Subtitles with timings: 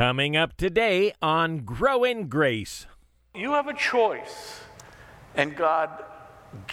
[0.00, 2.86] Coming up today on Grow in Grace.
[3.34, 4.60] You have a choice,
[5.34, 5.90] and God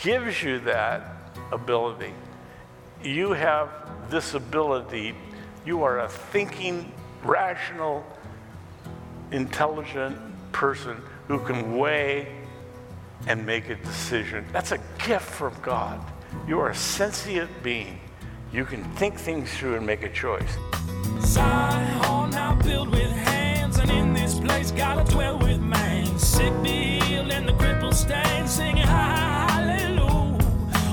[0.02, 1.12] gives you that
[1.52, 2.14] ability.
[3.04, 3.70] You have
[4.10, 5.14] this ability.
[5.66, 6.90] You are a thinking,
[7.22, 8.06] rational,
[9.32, 10.18] intelligent
[10.54, 10.96] person
[11.28, 12.34] who can weigh
[13.28, 14.46] and make a decision.
[14.54, 16.00] That's a gift from God.
[16.48, 18.00] You are a sentient being.
[18.54, 20.56] You can think things through and make a choice.
[21.20, 21.98] Zion
[24.48, 26.06] place gotta dwell with man.
[26.18, 30.38] Sick healed and the crippled stand, singing hallelujah.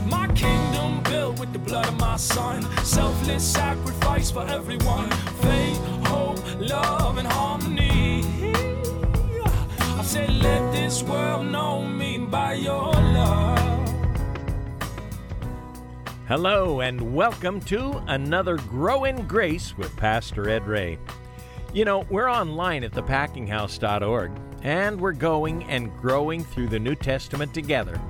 [0.06, 5.08] My kingdom built with the blood of my son, selfless sacrifice for everyone.
[5.46, 8.24] Faith, hope, love, and harmony.
[10.00, 13.94] I said, let this world know me by your love.
[16.26, 20.98] Hello, and welcome to another Grow in Grace with Pastor Ed Ray.
[21.74, 24.30] You know, we're online at thepackinghouse.org,
[24.62, 28.00] and we're going and growing through the New Testament together.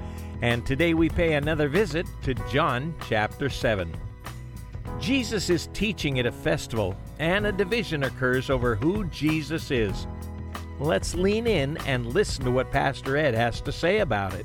[0.43, 3.91] And today we pay another visit to John chapter 7.
[5.01, 10.07] Jesus is teaching at a festival, and a division occurs over who Jesus is.
[10.79, 14.45] Let's lean in and listen to what Pastor Ed has to say about it.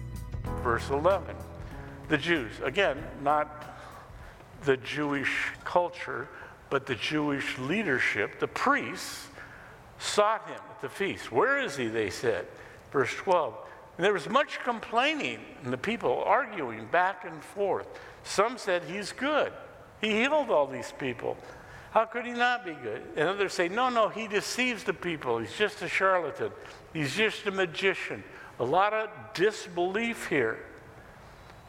[0.63, 1.35] Verse 11.
[2.07, 3.81] The Jews, again, not
[4.63, 6.29] the Jewish culture,
[6.70, 9.28] but the Jewish leadership, the priests,
[9.98, 11.31] sought him at the feast.
[11.31, 11.88] Where is he?
[11.88, 12.48] They said.
[12.92, 13.53] Verse 12.
[13.98, 17.88] And there was much complaining, and the people arguing back and forth.
[18.23, 19.52] Some said, He's good.
[20.00, 21.38] He healed all these people.
[21.92, 23.02] How could he not be good?
[23.17, 25.40] And others say, No, no, he deceives the people.
[25.40, 26.52] He's just a charlatan.
[26.94, 28.23] He's just a magician.
[28.59, 30.59] A lot of disbelief here.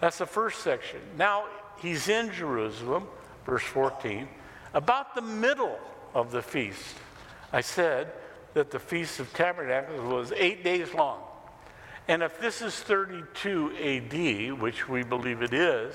[0.00, 1.00] That's the first section.
[1.16, 1.44] Now
[1.80, 3.06] he's in Jerusalem,
[3.44, 4.28] verse 14,
[4.74, 5.78] about the middle
[6.14, 6.96] of the feast.
[7.52, 8.12] I said
[8.54, 11.22] that the Feast of Tabernacles was eight days long.
[12.08, 15.94] And if this is 32 AD, which we believe it is,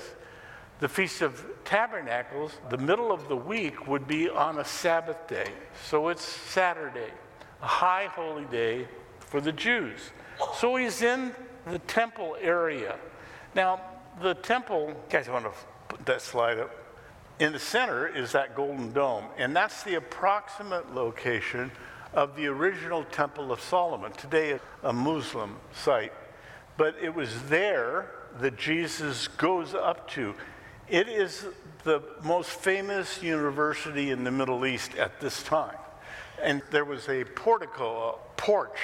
[0.80, 5.50] the Feast of Tabernacles, the middle of the week would be on a Sabbath day.
[5.88, 7.10] So it's Saturday,
[7.62, 8.86] a high holy day
[9.20, 9.98] for the Jews.
[10.56, 11.32] So he's in
[11.66, 12.96] the temple area.
[13.54, 13.80] Now,
[14.20, 15.52] the temple, guys, I want to
[15.88, 16.85] put that slide up.
[17.38, 21.70] In the center is that golden dome, and that's the approximate location
[22.14, 26.14] of the original Temple of Solomon, today a Muslim site.
[26.78, 28.10] But it was there
[28.40, 30.34] that Jesus goes up to.
[30.88, 31.44] It is
[31.84, 35.76] the most famous university in the Middle East at this time.
[36.42, 38.78] And there was a portico, a porch,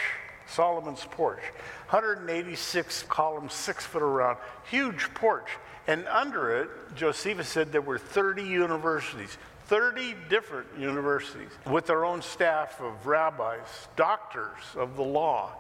[0.46, 1.42] Solomon's porch,
[1.88, 4.36] 186 columns, six foot around,
[4.70, 5.48] huge porch.
[5.87, 12.22] And under it, Josephus said there were 30 universities, 30 different universities with their own
[12.22, 15.53] staff of rabbis, doctors of the law.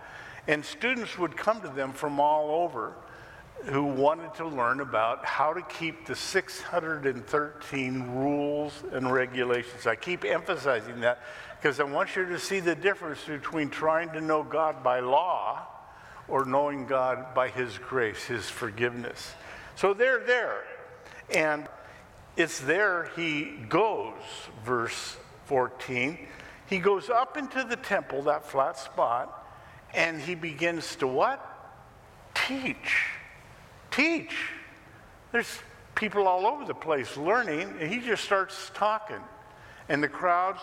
[0.46, 2.94] And students would come to them from all over
[3.66, 9.86] who wanted to learn about how to keep the 613 rules and regulations.
[9.86, 11.20] I keep emphasizing that
[11.60, 15.64] because I want you to see the difference between trying to know God by law
[16.26, 19.34] or knowing God by His grace, His forgiveness.
[19.76, 20.64] So they're there.
[21.34, 21.68] And
[22.36, 24.14] it's there he goes,
[24.64, 25.16] verse
[25.46, 26.18] 14.
[26.66, 29.46] He goes up into the temple, that flat spot,
[29.94, 31.46] and he begins to what?
[32.34, 33.06] Teach.
[33.90, 34.34] Teach.
[35.32, 35.58] There's
[35.94, 39.20] people all over the place learning, and he just starts talking.
[39.88, 40.60] And the crowds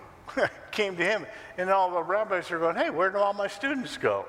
[0.70, 1.26] came to him,
[1.58, 4.26] and all the rabbis are going, Hey, where do all my students go?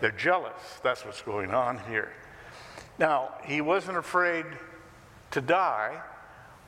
[0.00, 0.52] They're jealous.
[0.82, 2.12] That's what's going on here.
[2.98, 4.46] Now, he wasn't afraid
[5.32, 6.00] to die.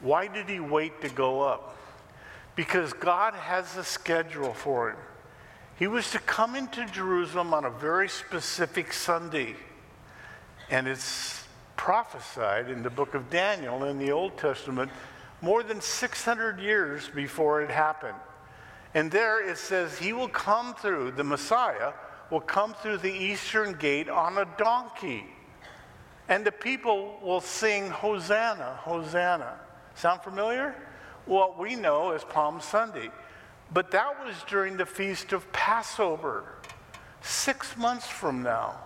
[0.01, 1.77] Why did he wait to go up?
[2.55, 4.97] Because God has a schedule for him.
[5.79, 9.55] He was to come into Jerusalem on a very specific Sunday.
[10.71, 11.45] And it's
[11.77, 14.91] prophesied in the book of Daniel in the Old Testament
[15.43, 18.17] more than 600 years before it happened.
[18.95, 21.93] And there it says, He will come through, the Messiah
[22.31, 25.27] will come through the eastern gate on a donkey.
[26.29, 29.55] And the people will sing, Hosanna, Hosanna.
[29.95, 30.75] Sound familiar?
[31.25, 33.11] What we know as Palm Sunday.
[33.73, 36.45] But that was during the feast of Passover,
[37.21, 38.77] six months from now.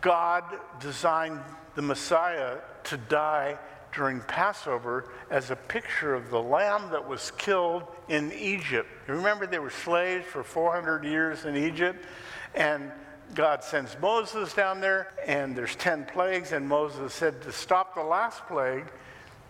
[0.00, 0.44] God
[0.80, 1.40] designed
[1.74, 3.58] the Messiah to die
[3.94, 8.88] during Passover as a picture of the lamb that was killed in Egypt.
[9.06, 12.04] You remember they were slaves for 400 years in Egypt?
[12.54, 12.90] And
[13.34, 18.02] God sends Moses down there, and there's 10 plagues, and Moses said to stop the
[18.02, 18.84] last plague,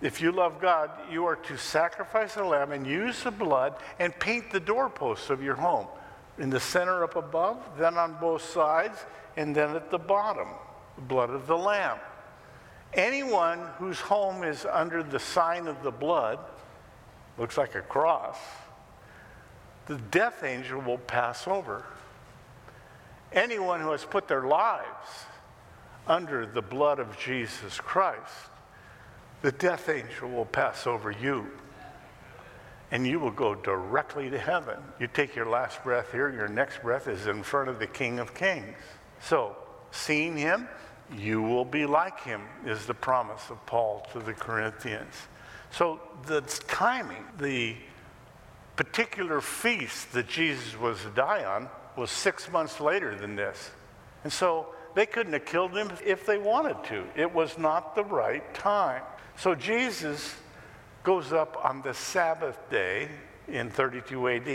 [0.00, 4.16] If you love God, you are to sacrifice a lamb and use the blood and
[4.20, 5.88] paint the doorposts of your home.
[6.38, 8.98] In the center up above, then on both sides,
[9.36, 10.48] and then at the bottom,
[10.94, 11.98] the blood of the lamb.
[12.94, 16.38] Anyone whose home is under the sign of the blood,
[17.36, 18.36] looks like a cross,
[19.86, 21.84] the death angel will pass over.
[23.34, 25.26] Anyone who has put their lives
[26.06, 28.50] under the blood of Jesus Christ,
[29.40, 31.46] the death angel will pass over you.
[32.90, 34.76] And you will go directly to heaven.
[35.00, 38.18] You take your last breath here, your next breath is in front of the King
[38.18, 38.76] of Kings.
[39.20, 39.56] So,
[39.92, 40.68] seeing him,
[41.16, 45.14] you will be like him, is the promise of Paul to the Corinthians.
[45.70, 47.76] So, the timing, the
[48.76, 53.70] particular feast that Jesus was to die on was six months later than this.
[54.24, 57.04] And so they couldn't have killed him if they wanted to.
[57.16, 59.02] It was not the right time.
[59.36, 60.34] So Jesus
[61.02, 63.08] goes up on the Sabbath day
[63.48, 64.48] in 32 AD.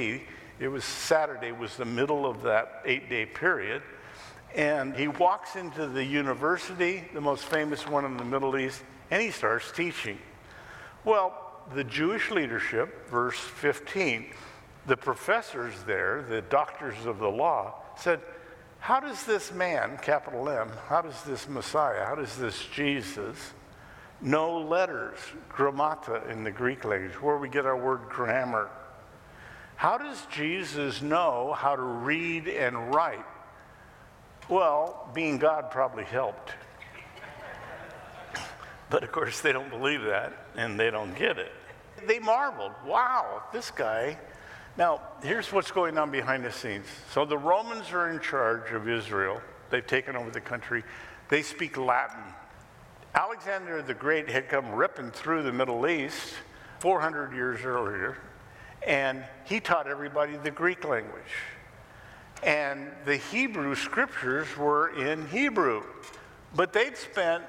[0.60, 3.82] It was Saturday was the middle of that eight-day period.
[4.56, 8.82] And he walks into the university, the most famous one in the Middle East,
[9.12, 10.18] and he starts teaching.
[11.04, 11.34] Well,
[11.76, 14.28] the Jewish leadership, verse 15,
[14.88, 18.22] the professors there, the doctors of the law, said,
[18.80, 23.36] How does this man, capital M, how does this Messiah, how does this Jesus
[24.22, 25.18] know letters,
[25.50, 28.70] grammata in the Greek language, where we get our word grammar?
[29.76, 33.26] How does Jesus know how to read and write?
[34.50, 36.52] Well, being God probably helped.
[38.90, 41.52] But of course, they don't believe that and they don't get it.
[42.08, 44.18] They marveled, wow, this guy.
[44.78, 46.86] Now, here's what's going on behind the scenes.
[47.12, 49.42] So the Romans are in charge of Israel,
[49.72, 50.84] they've taken over the country.
[51.30, 52.24] They speak Latin.
[53.16, 56.36] Alexander the Great had come ripping through the Middle East
[56.80, 58.18] 400 years earlier,
[58.86, 61.24] and he taught everybody the Greek language.
[62.44, 65.84] And the Hebrew scriptures were in Hebrew.
[66.56, 67.44] But they'd spent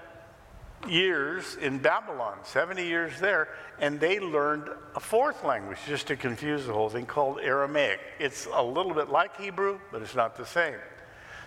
[0.87, 3.49] years in Babylon, 70 years there,
[3.81, 8.01] and they learned a fourth language just to confuse the whole thing called Aramaic.
[8.19, 10.77] It's a little bit like Hebrew, but it's not the same.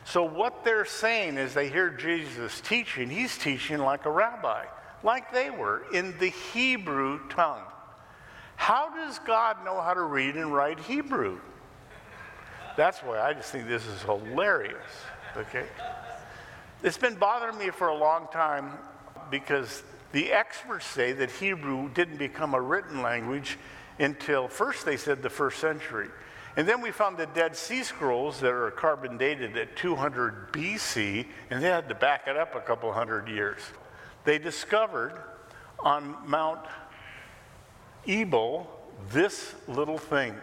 [0.03, 4.65] So, what they're saying is they hear Jesus teaching, he's teaching like a rabbi,
[5.03, 7.63] like they were, in the Hebrew tongue.
[8.55, 11.39] How does God know how to read and write Hebrew?
[12.77, 14.75] That's why I just think this is hilarious,
[15.35, 15.65] okay?
[16.83, 18.71] It's been bothering me for a long time
[19.31, 23.57] because the experts say that Hebrew didn't become a written language
[23.97, 26.09] until first they said the first century.
[26.57, 31.25] And then we found the Dead Sea Scrolls that are carbon dated at 200 BC,
[31.49, 33.59] and they had to back it up a couple hundred years.
[34.25, 35.13] They discovered
[35.79, 36.65] on Mount
[38.05, 38.69] Ebal
[39.11, 40.35] this little thing.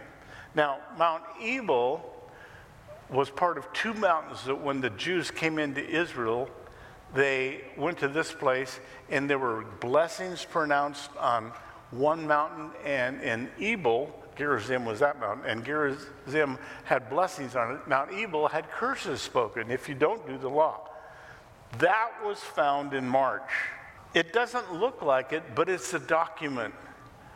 [0.55, 2.03] Now, Mount Ebal
[3.11, 6.49] was part of two mountains that when the Jews came into Israel,
[7.15, 11.53] they went to this place and there were blessings pronounced on
[11.91, 17.89] one mountain and in Ebal, Gerizim was that mountain, and Gerizim had blessings on it.
[17.89, 20.89] Mount Ebal had curses spoken if you don't do the law.
[21.79, 23.51] That was found in March.
[24.15, 26.75] It doesn't look like it, but it's a document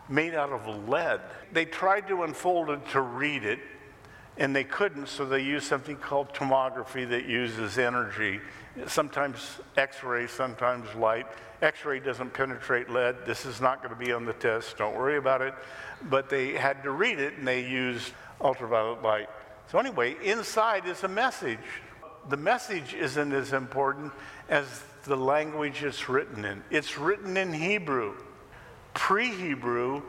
[0.08, 1.20] made out of lead.
[1.52, 3.60] They tried to unfold it to read it,
[4.36, 8.40] and they couldn't, so they used something called tomography that uses energy
[8.86, 11.26] sometimes x-ray, sometimes light.
[11.60, 13.26] X-ray doesn't penetrate lead.
[13.26, 14.78] This is not going to be on the test.
[14.78, 15.54] Don't worry about it.
[16.08, 19.28] But they had to read it, and they used ultraviolet light.
[19.70, 21.58] So anyway, inside is a message.
[22.28, 24.12] The message isn't as important
[24.48, 24.66] as
[25.04, 26.62] the language it's written in.
[26.70, 28.14] It's written in Hebrew,
[28.94, 30.02] pre-Hebrew,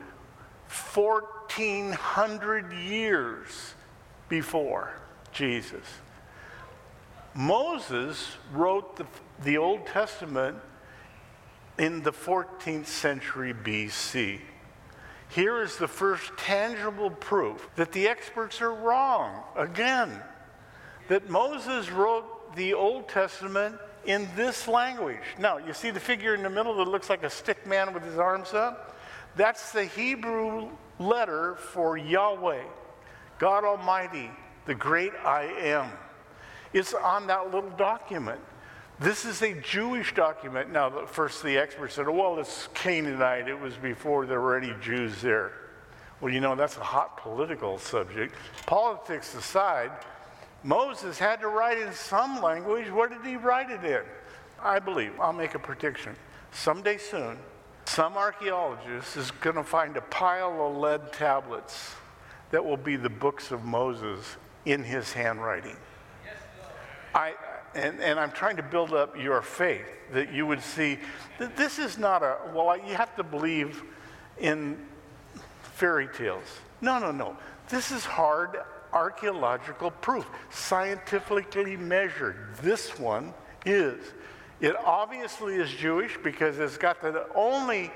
[0.94, 3.74] 1,400 years
[4.30, 4.94] before
[5.32, 5.86] Jesus.
[7.34, 9.06] Moses wrote the,
[9.44, 10.58] the Old Testament
[11.78, 14.40] in the 14th century BC.
[15.30, 20.22] Here is the first tangible proof that the experts are wrong again.
[21.08, 25.24] That Moses wrote the Old Testament in this language.
[25.40, 28.04] Now, you see the figure in the middle that looks like a stick man with
[28.04, 28.96] his arms up?
[29.36, 32.64] That's the Hebrew letter for Yahweh,
[33.44, 34.32] God Almighty,
[34.68, 35.92] the great I am.
[36.72, 38.40] It's on that little document.
[39.02, 40.72] This is a Jewish document.
[40.72, 43.50] Now, first the experts said, oh, well, it's Canaanite.
[43.50, 45.52] It was before there were any Jews there.
[46.22, 48.34] Well, you know, that's a hot political subject.
[48.66, 49.92] Politics aside,
[50.64, 52.90] Moses had to write in some language.
[52.92, 54.04] What did he write it in?
[54.62, 56.16] I believe, I'll make a prediction.
[56.54, 57.38] Someday soon,
[57.86, 61.96] Some archaeologist is going to find a pile of lead tablets
[62.54, 65.76] that will be the books of Moses in his handwriting.
[67.16, 67.34] I,
[67.74, 71.00] and, and I'm trying to build up your faith that you would see
[71.40, 73.82] that this is not a, well, you have to believe
[74.38, 74.78] in
[75.64, 76.46] fairy tales.
[76.80, 77.36] No, no, no.
[77.70, 78.60] This is hard
[78.94, 82.38] archaeological proof, scientifically measured.
[82.62, 83.34] This one
[83.66, 84.00] is.
[84.62, 87.92] It obviously is Jewish because it's got the only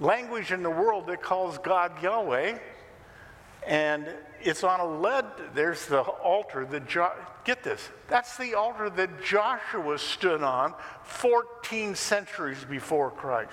[0.00, 2.58] language in the world that calls God Yahweh.
[3.66, 4.08] And
[4.40, 7.12] it's on a lead, there's the altar that, jo-
[7.44, 10.74] get this, that's the altar that Joshua stood on
[11.04, 13.52] 14 centuries before Christ.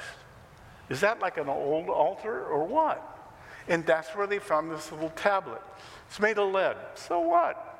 [0.89, 3.11] Is that like an old altar or what?
[3.67, 5.61] And that's where they found this little tablet.
[6.07, 6.77] It's made of lead.
[6.93, 7.71] So what?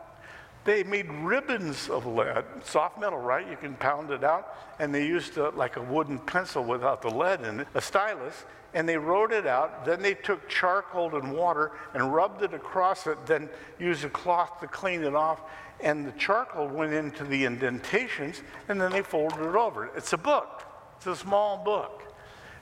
[0.63, 3.47] They made ribbons of lead, soft metal, right?
[3.47, 4.55] You can pound it out.
[4.79, 8.45] And they used a, like a wooden pencil without the lead in it, a stylus,
[8.75, 9.85] and they wrote it out.
[9.85, 14.59] Then they took charcoal and water and rubbed it across it, then used a cloth
[14.59, 15.41] to clean it off.
[15.79, 19.89] And the charcoal went into the indentations, and then they folded it over.
[19.95, 20.63] It's a book,
[20.97, 22.03] it's a small book.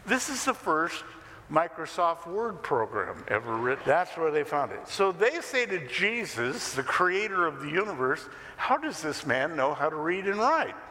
[0.06, 1.04] This is the first
[1.52, 3.84] Microsoft Word program ever written.
[3.86, 4.88] That's where they found it.
[4.88, 9.74] So they say to Jesus, the creator of the universe, How does this man know
[9.74, 10.76] how to read and write?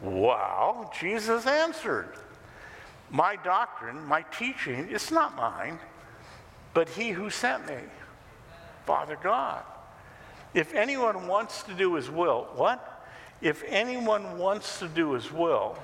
[0.00, 2.08] Wow, Jesus answered,
[3.10, 5.78] My doctrine, my teaching, it's not mine,
[6.72, 7.76] but he who sent me,
[8.86, 9.62] Father God.
[10.52, 13.04] If anyone wants to do his will, what?
[13.40, 15.76] If anyone wants to do his will,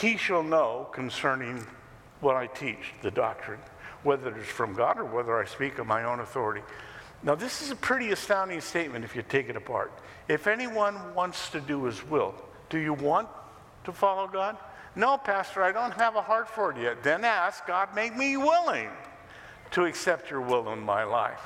[0.00, 1.66] he shall know concerning
[2.20, 3.60] what I teach, the doctrine,
[4.02, 6.62] whether it is from God or whether I speak of my own authority.
[7.22, 9.92] Now, this is a pretty astounding statement if you take it apart.
[10.28, 12.34] If anyone wants to do his will,
[12.68, 13.28] do you want
[13.84, 14.56] to follow God?
[14.96, 17.02] No, Pastor, I don't have a heart for it yet.
[17.02, 18.88] Then ask God, make me willing
[19.72, 21.42] to accept your will in my life.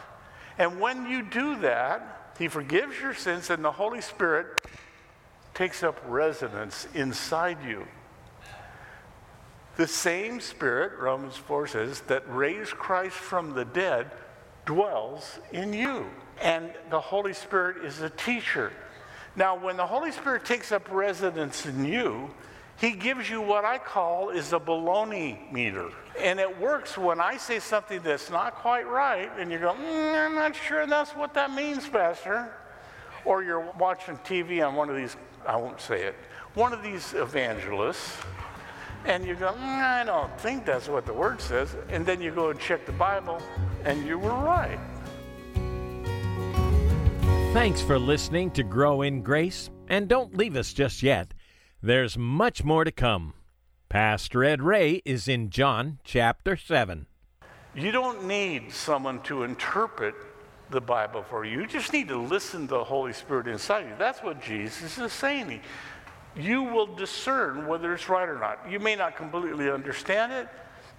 [0.58, 4.60] And when you do that, He forgives your sins and the Holy Spirit
[5.54, 7.86] takes up residence inside you.
[9.76, 14.10] The same Spirit, Romans 4 says, that raised Christ from the dead
[14.66, 16.06] dwells in you.
[16.42, 18.72] And the Holy Spirit is a teacher.
[19.36, 22.30] Now, when the Holy Spirit takes up residence in you,
[22.78, 25.90] he gives you what I call is a baloney meter.
[26.20, 30.26] And it works when I say something that's not quite right, and you go, mm,
[30.26, 32.54] I'm not sure that's what that means, Pastor.
[33.24, 36.14] Or you're watching TV on one of these, I won't say it,
[36.54, 38.16] one of these evangelists,
[39.04, 41.74] and you go, mm, I don't think that's what the word says.
[41.88, 43.42] And then you go and check the Bible,
[43.84, 44.78] and you were right.
[47.52, 51.34] Thanks for listening to Grow in Grace, and don't leave us just yet.
[51.82, 53.34] There's much more to come.
[53.88, 57.06] Pastor Ed Ray is in John chapter 7.
[57.74, 60.14] You don't need someone to interpret
[60.70, 61.60] the Bible for you.
[61.60, 63.94] You just need to listen to the Holy Spirit inside you.
[63.98, 65.60] That's what Jesus is saying
[66.36, 68.70] you will discern whether it's right or not.
[68.70, 70.48] You may not completely understand it,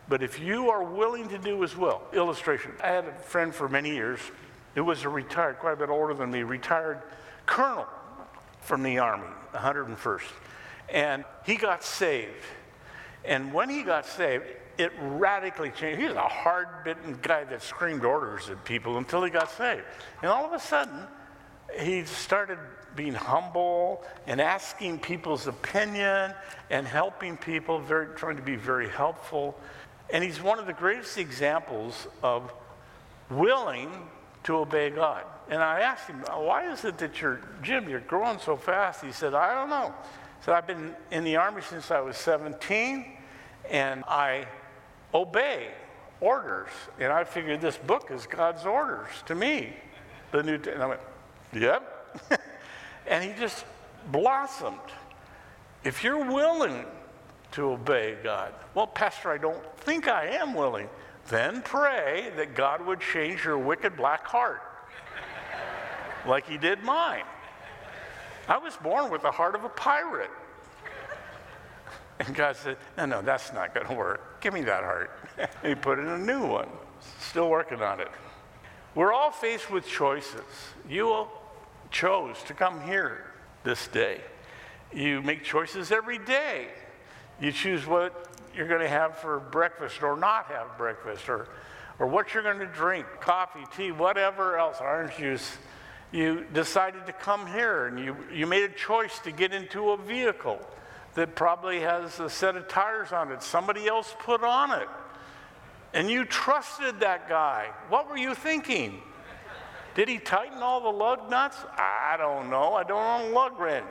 [0.08, 2.04] but if you are willing to do as well.
[2.14, 4.20] Illustration I had a friend for many years
[4.76, 7.02] who was a retired, quite a bit older than me, retired
[7.46, 7.88] colonel
[8.62, 10.22] from the Army, 101st.
[10.92, 12.46] And he got saved.
[13.26, 14.46] And when he got saved,
[14.78, 16.00] it radically changed.
[16.00, 19.84] He was a hard bitten guy that screamed orders at people until he got saved.
[20.22, 21.06] And all of a sudden,
[21.78, 22.58] he started
[22.96, 26.34] being humble and asking people's opinion
[26.70, 29.60] and helping people, very, trying to be very helpful.
[30.12, 32.52] And he's one of the greatest examples of
[33.30, 33.92] willing
[34.44, 35.24] to obey God.
[35.50, 39.04] And I asked him, why is it that you're, Jim, you're growing so fast?
[39.04, 39.94] He said, I don't know.
[40.40, 43.06] He said, I've been in the Army since I was 17,
[43.70, 44.46] and I
[45.14, 45.70] obey
[46.22, 46.70] orders.
[47.00, 49.74] And I figured this book is God's orders to me.
[50.32, 51.02] The New and I went,
[51.54, 52.22] yep.
[53.08, 53.66] and he just
[54.12, 54.78] blossomed.
[55.84, 56.86] If you're willing
[57.54, 60.90] to obey God, well, Pastor, I don't think I am willing.
[61.30, 64.62] Then pray that God would change your wicked black heart
[66.28, 67.24] like he did mine.
[68.48, 70.32] I was born with the heart of a pirate.
[72.20, 74.42] And God said, No, no, that's not going to work.
[74.42, 75.12] Give me that heart.
[75.64, 76.68] he put in a new one.
[77.20, 78.10] Still working on it.
[78.96, 80.42] We're all faced with choices.
[80.90, 81.28] You
[81.92, 83.28] chose to come here
[83.64, 84.22] this day.
[84.92, 86.70] You make choices every day.
[87.40, 88.28] You choose what
[88.60, 91.48] you're going to have for breakfast or not have breakfast or,
[91.98, 95.58] or what you're going to drink coffee, tea, whatever else, orange juice.
[96.12, 99.98] You decided to come here and you, you made a choice to get into a
[99.98, 100.60] vehicle.
[101.16, 104.90] that probably has a set of tires on it somebody else put on it.
[105.94, 107.70] And you trusted that guy.
[107.88, 109.02] What were you thinking?
[109.96, 111.58] Did he tighten all the lug nuts?
[111.78, 112.74] I don't know.
[112.74, 113.86] I don't own a lug wrench.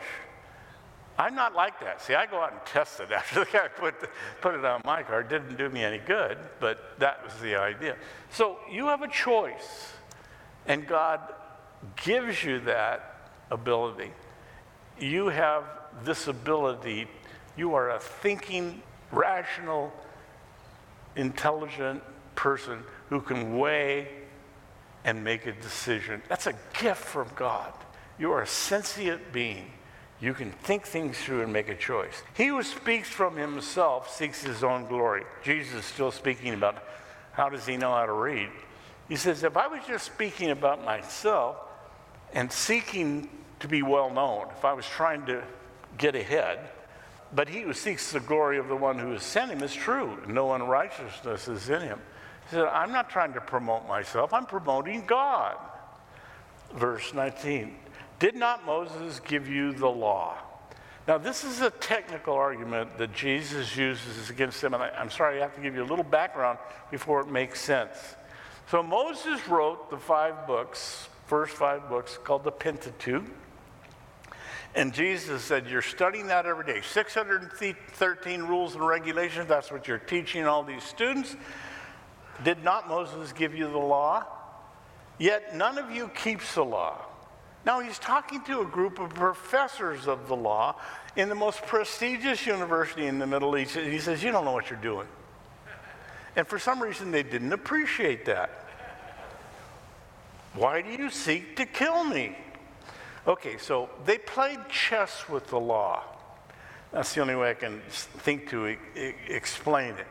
[1.18, 2.00] I'm not like that.
[2.00, 4.08] See, I go out and test it after the guy put, the,
[4.40, 5.20] put it on my car.
[5.20, 7.96] It didn't do me any good, but that was the idea.
[8.30, 9.92] So you have a choice,
[10.66, 11.20] and God
[11.96, 14.12] gives you that ability.
[15.00, 15.64] You have
[16.04, 17.08] this ability.
[17.56, 19.92] You are a thinking, rational,
[21.16, 22.02] intelligent
[22.36, 24.08] person who can weigh
[25.04, 26.22] and make a decision.
[26.28, 27.72] That's a gift from God.
[28.18, 29.70] You are a sentient being.
[30.20, 32.22] You can think things through and make a choice.
[32.34, 35.24] He who speaks from himself seeks his own glory.
[35.44, 36.82] Jesus is still speaking about
[37.32, 38.48] how does he know how to read.
[39.08, 41.56] He says, if I was just speaking about myself
[42.32, 43.28] and seeking
[43.60, 45.42] to be well known, if I was trying to
[45.98, 46.68] get ahead,
[47.32, 50.18] but he who seeks the glory of the one who has sent him is true.
[50.26, 52.00] No unrighteousness is in him.
[52.50, 55.56] He said, I'm not trying to promote myself, I'm promoting God.
[56.74, 57.76] Verse 19
[58.18, 60.36] Did not Moses give you the law?
[61.06, 65.38] Now, this is a technical argument that Jesus uses against them, and I, am sorry,
[65.38, 66.58] I have to give you a little background
[66.90, 67.96] before it makes sense.
[68.70, 73.24] So, Moses wrote the five books, first five books, called the Pentateuch.
[74.74, 76.82] And Jesus said, You're studying that every day.
[76.82, 81.36] 613 rules and regulations, that's what you're teaching all these students.
[82.44, 84.26] Did not Moses give you the law?
[85.18, 87.07] Yet none of you keeps the law.
[87.66, 90.76] Now he's talking to a group of professors of the law
[91.16, 93.76] in the most prestigious university in the Middle East.
[93.76, 95.06] And he says, You don't know what you're doing.
[96.36, 98.50] And for some reason, they didn't appreciate that.
[100.54, 102.36] Why do you seek to kill me?
[103.26, 106.02] Okay, so they played chess with the law.
[106.92, 108.78] That's the only way I can think to e-
[109.28, 110.06] explain it.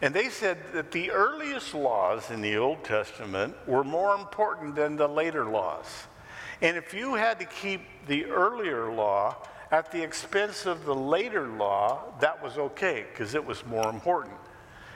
[0.00, 4.96] And they said that the earliest laws in the Old Testament were more important than
[4.96, 5.86] the later laws.
[6.60, 9.36] And if you had to keep the earlier law
[9.70, 14.34] at the expense of the later law, that was okay because it was more important.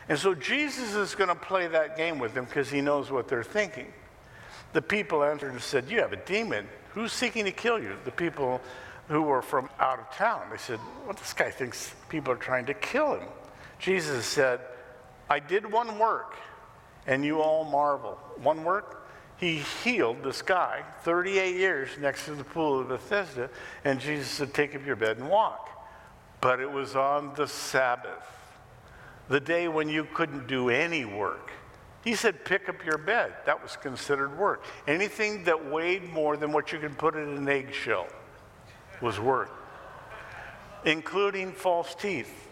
[0.09, 3.29] And so Jesus is going to play that game with them because he knows what
[3.29, 3.93] they're thinking.
[4.73, 6.69] The people answered and said, You have a demon.
[6.95, 7.97] Who's seeking to kill you?
[8.05, 8.61] The people
[9.09, 10.43] who were from out of town.
[10.51, 13.29] They said, Well, this guy thinks people are trying to kill him.
[13.79, 14.61] Jesus said,
[15.31, 16.37] I did one work,
[17.07, 18.19] and you all marvel.
[18.43, 19.08] One work?
[19.39, 23.51] He healed this guy 38 years next to the pool of Bethesda,
[23.85, 25.69] and Jesus said, Take up your bed and walk.
[26.41, 28.27] But it was on the Sabbath,
[29.29, 31.51] the day when you couldn't do any work.
[32.05, 33.35] He said, pick up your bed.
[33.45, 34.65] That was considered work.
[34.87, 38.07] Anything that weighed more than what you can put in an eggshell
[39.01, 39.51] was work,
[40.85, 42.49] including false teeth.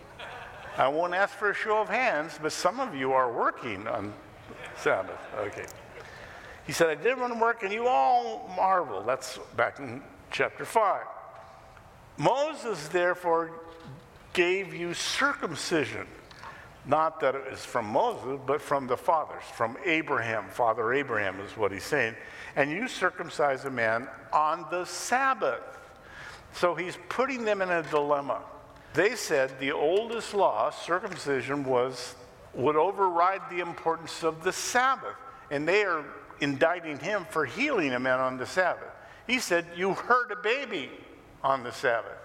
[0.77, 4.13] I won't ask for a show of hands, but some of you are working on
[4.77, 5.21] Sabbath.
[5.39, 5.67] Okay.
[6.67, 9.03] He said, I did to work, and you all marvel.
[9.03, 11.05] That's back in chapter 5.
[12.19, 13.51] Moses, therefore,
[14.33, 16.07] gave you circumcision
[16.87, 20.45] not that it is from Moses, but from the fathers, from Abraham.
[20.49, 22.15] Father Abraham is what he's saying.
[22.55, 25.63] And you circumcise a man on the Sabbath.
[26.53, 28.41] So he's putting them in a dilemma.
[28.95, 32.15] They said the oldest law, circumcision, was
[32.55, 35.17] would override the importance of the Sabbath.
[35.51, 36.05] And they are
[36.41, 38.89] indicting him for healing a man on the Sabbath.
[39.27, 40.91] He said, You hurt a baby
[41.43, 42.19] on the Sabbath.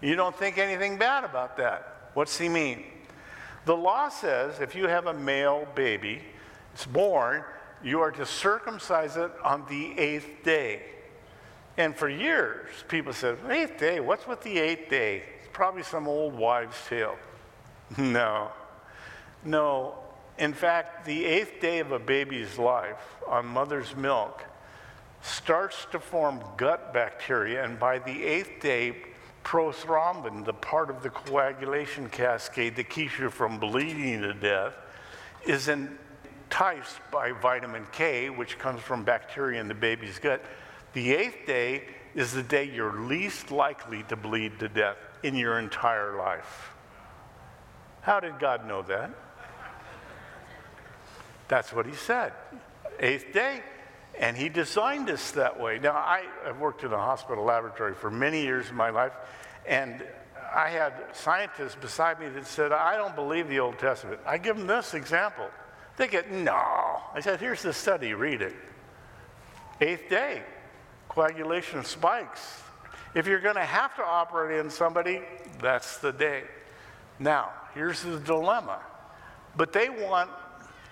[0.00, 2.10] You don't think anything bad about that.
[2.14, 2.84] What's he mean?
[3.64, 6.22] The law says if you have a male baby,
[6.72, 7.44] it's born,
[7.82, 10.82] you are to circumcise it on the eighth day.
[11.76, 15.22] And for years, people said, eighth day, what's with the eighth day?
[15.38, 17.16] It's probably some old wives' tale.
[17.96, 18.50] No.
[19.44, 19.94] No.
[20.38, 24.44] In fact, the eighth day of a baby's life on mother's milk
[25.20, 28.96] starts to form gut bacteria, and by the eighth day,
[29.42, 34.74] prothrombin, the part of the coagulation cascade that keeps you from bleeding to death,
[35.44, 40.44] is enticed by vitamin K, which comes from bacteria in the baby's gut.
[40.92, 45.58] The eighth day is the day you're least likely to bleed to death in your
[45.58, 46.70] entire life.
[48.02, 49.10] How did God know that?
[51.48, 52.32] That's what He said.
[53.00, 53.62] Eighth day,
[54.18, 55.78] and he designed us that way.
[55.78, 59.12] Now, I have worked in a hospital laboratory for many years of my life,
[59.66, 60.04] and
[60.54, 64.20] I had scientists beside me that said, I don't believe the Old Testament.
[64.26, 65.46] I give them this example.
[65.96, 67.00] They get, no.
[67.14, 68.56] I said, here's the study, read it.
[69.80, 70.42] Eighth day,
[71.08, 72.62] coagulation spikes.
[73.14, 75.22] If you're going to have to operate in somebody,
[75.60, 76.44] that's the day.
[77.18, 78.80] Now, here's the dilemma.
[79.56, 80.30] But they want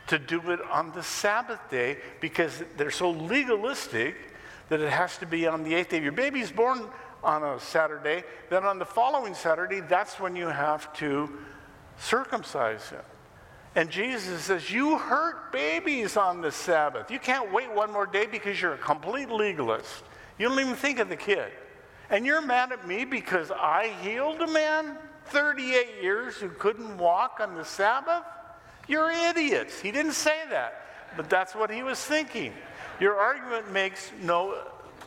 [0.08, 4.16] to do it on the Sabbath day because they're so legalistic
[4.68, 6.02] that it has to be on the eighth day.
[6.02, 6.86] Your baby's born
[7.22, 11.28] on a Saturday, then on the following Saturday, that's when you have to
[11.98, 13.02] circumcise him.
[13.74, 17.10] And Jesus says, You hurt babies on the Sabbath.
[17.10, 20.02] You can't wait one more day because you're a complete legalist.
[20.38, 21.52] You don't even think of the kid.
[22.08, 27.38] And you're mad at me because I healed a man 38 years who couldn't walk
[27.40, 28.22] on the Sabbath?
[28.88, 29.80] You're idiots.
[29.80, 32.52] He didn't say that, but that's what he was thinking.
[33.00, 34.56] Your argument makes no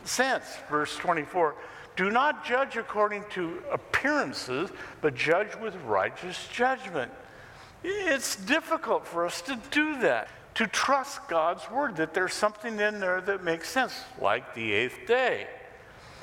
[0.04, 0.44] sense.
[0.68, 1.54] Verse 24
[1.96, 7.10] Do not judge according to appearances, but judge with righteous judgment.
[7.82, 13.00] It's difficult for us to do that, to trust God's word, that there's something in
[13.00, 15.46] there that makes sense, like the eighth day.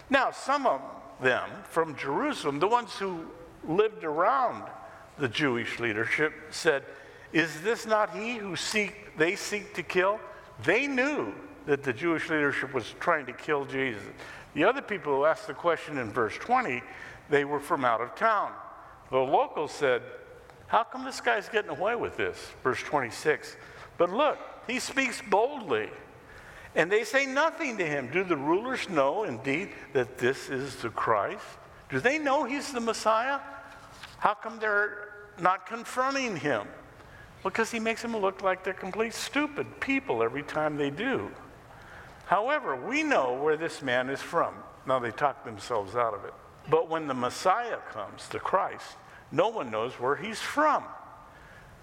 [0.10, 0.82] Now, some of
[1.22, 3.26] them from Jerusalem, the ones who
[3.68, 4.64] lived around
[5.18, 6.84] the Jewish leadership, said,
[7.34, 10.20] Is this not he who seek, they seek to kill?
[10.64, 11.34] They knew
[11.66, 14.02] that the Jewish leadership was trying to kill Jesus.
[14.54, 16.82] The other people who asked the question in verse 20,
[17.30, 18.52] they were from out of town.
[19.12, 20.02] The locals said,
[20.68, 22.38] How come this guy's getting away with this?
[22.64, 23.56] Verse 26.
[23.98, 24.38] But look,
[24.68, 25.90] he speaks boldly.
[26.76, 28.10] And they say nothing to him.
[28.12, 31.44] Do the rulers know indeed that this is the Christ?
[31.90, 33.40] Do they know he's the Messiah?
[34.20, 35.10] How come they're
[35.40, 36.68] not confronting him?
[37.44, 41.32] Because he makes them look like they're complete stupid people every time they do.
[42.26, 44.54] However, we know where this man is from.
[44.86, 46.34] Now they talk themselves out of it.
[46.70, 48.98] But when the Messiah comes, the Christ,
[49.32, 50.84] no one knows where he's from.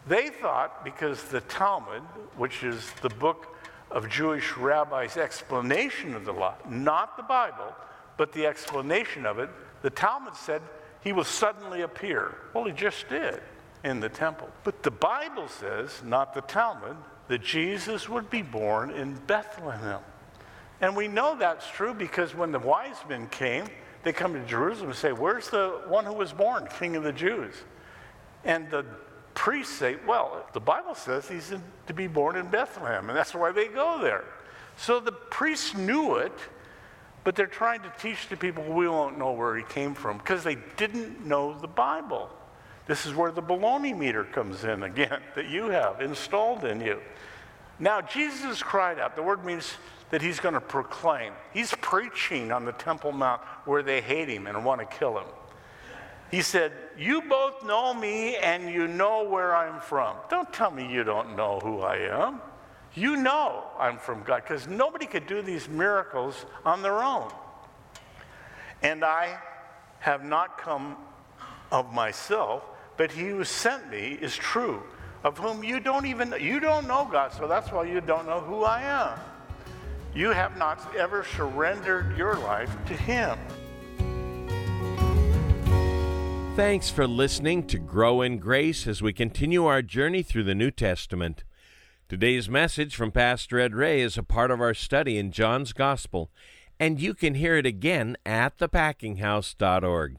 [0.06, 2.02] They thought because the Talmud,
[2.36, 3.56] which is the book
[3.90, 7.74] of Jewish rabbis' explanation of the law, not the Bible,
[8.18, 9.48] but the explanation of it,
[9.82, 10.60] the Talmud said
[11.02, 12.36] he will suddenly appear.
[12.52, 13.40] Well, he just did
[13.84, 14.48] in the temple.
[14.64, 16.96] But the Bible says, not the Talmud,
[17.28, 20.00] that Jesus would be born in Bethlehem.
[20.80, 23.66] And we know that's true because when the wise men came,
[24.02, 27.12] they come to Jerusalem and say, Where's the one who was born, King of the
[27.12, 27.54] Jews?
[28.44, 28.84] And the
[29.34, 33.34] priests say, Well, the Bible says he's in, to be born in Bethlehem, and that's
[33.34, 34.24] why they go there.
[34.76, 36.38] So the priests knew it,
[37.22, 40.44] but they're trying to teach the people we won't know where he came from because
[40.44, 42.28] they didn't know the Bible.
[42.86, 47.00] This is where the baloney meter comes in again that you have installed in you.
[47.78, 49.16] Now, Jesus cried out.
[49.16, 49.74] The word means
[50.10, 51.32] that he's going to proclaim.
[51.52, 55.26] He's preaching on the Temple Mount where they hate him and want to kill him.
[56.30, 60.16] He said, You both know me and you know where I'm from.
[60.30, 62.40] Don't tell me you don't know who I am.
[62.94, 67.30] You know I'm from God because nobody could do these miracles on their own.
[68.82, 69.38] And I
[69.98, 70.96] have not come
[71.72, 72.62] of myself,
[72.96, 74.82] but he who sent me is true,
[75.22, 76.36] of whom you don't even know.
[76.36, 79.18] you don't know God, so that's why you don't know who I am.
[80.14, 83.38] You have not ever surrendered your life to him.
[86.54, 90.70] Thanks for listening to Grow in Grace as we continue our journey through the New
[90.70, 91.42] Testament.
[92.08, 96.30] Today's message from Pastor Ed Ray is a part of our study in John's Gospel,
[96.78, 100.18] and you can hear it again at thepackinghouse.org.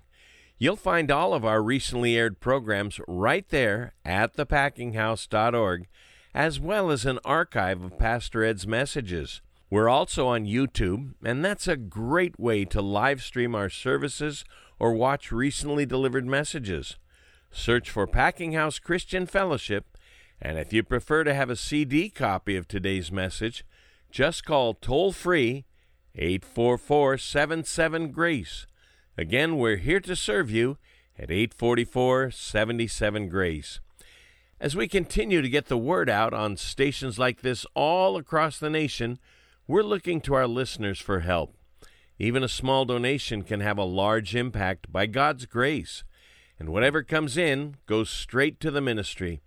[0.57, 5.87] You'll find all of our recently aired programs right there at thepackinghouse.org,
[6.33, 9.41] as well as an archive of Pastor Ed's messages.
[9.69, 14.45] We're also on YouTube, and that's a great way to live stream our services
[14.79, 16.95] or watch recently delivered messages.
[17.51, 19.97] Search for Packing House Christian Fellowship,
[20.41, 23.65] and if you prefer to have a CD copy of today's message,
[24.09, 25.65] just call toll free
[26.15, 28.67] 844 77 Grace.
[29.17, 30.77] Again, we're here to serve you
[31.17, 33.79] at 844 77 Grace.
[34.59, 38.69] As we continue to get the word out on stations like this all across the
[38.69, 39.17] nation,
[39.67, 41.55] we're looking to our listeners for help.
[42.19, 46.03] Even a small donation can have a large impact by God's grace,
[46.59, 49.39] and whatever comes in goes straight to the ministry.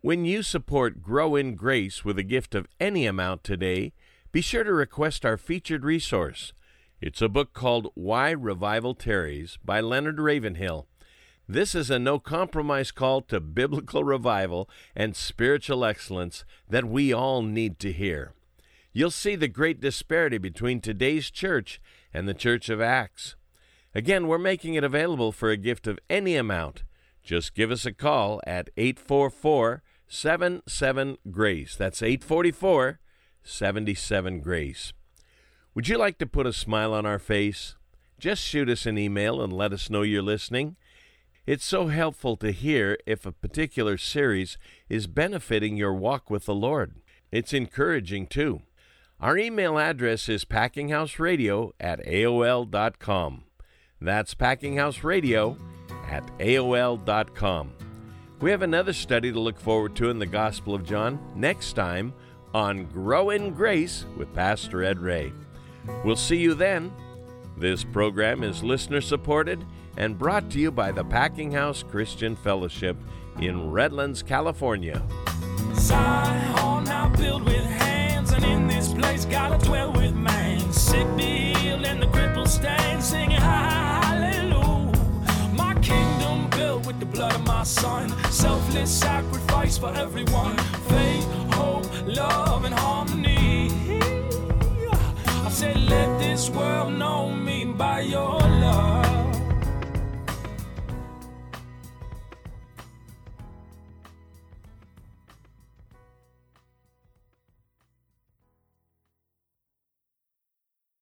[0.00, 3.92] When you support Grow in Grace with a gift of any amount today,
[4.32, 6.54] be sure to request our featured resource.
[7.02, 10.86] It's a book called Why Revival Tarries by Leonard Ravenhill.
[11.46, 17.42] This is a no compromise call to biblical revival and spiritual excellence that we all
[17.42, 18.32] need to hear
[18.92, 21.80] you'll see the great disparity between today's church
[22.12, 23.36] and the church of Acts.
[23.94, 26.84] Again, we're making it available for a gift of any amount.
[27.22, 31.76] Just give us a call at 844 77 Grace.
[31.76, 32.98] That's 844
[33.42, 34.92] 77 Grace.
[35.74, 37.76] Would you like to put a smile on our face?
[38.22, 40.76] just shoot us an email and let us know you're listening.
[41.44, 44.58] It's so helpful to hear if a particular series
[44.88, 46.94] is benefiting your walk with the Lord.
[47.32, 48.62] It's encouraging too.
[49.20, 53.42] Our email address is packinghouseradio at AOL.com.
[54.00, 55.58] That's packinghouseradio
[56.08, 57.72] at AOL.com.
[58.40, 62.14] We have another study to look forward to in the Gospel of John next time
[62.54, 65.32] on Grow in Grace with Pastor Ed Ray.
[66.04, 66.92] We'll see you then.
[67.56, 69.64] This program is listener supported
[69.96, 72.96] and brought to you by the Packing House Christian Fellowship
[73.40, 75.02] in Redlands, California.
[75.74, 80.60] Zion now built with hands, and in this place gotta dwell with man.
[80.72, 84.92] Sick be healed and the crippled stand, singing hallelujah.
[85.54, 90.56] My kingdom built with the blood of my son, selfless sacrifice for everyone.
[90.88, 93.31] Faith, hope, love, and harmony
[95.62, 98.41] let this world know me by your